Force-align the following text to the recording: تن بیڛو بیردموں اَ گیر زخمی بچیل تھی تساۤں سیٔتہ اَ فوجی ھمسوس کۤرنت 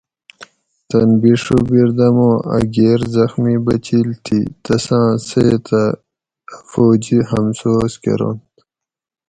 تن 0.89 1.09
بیڛو 1.21 1.57
بیردموں 1.69 2.35
اَ 2.55 2.59
گیر 2.73 3.01
زخمی 3.15 3.55
بچیل 3.65 4.09
تھی 4.25 4.39
تساۤں 4.63 5.09
سیٔتہ 5.27 5.83
اَ 5.97 5.97
فوجی 6.69 7.17
ھمسوس 7.29 7.93
کۤرنت 8.03 8.49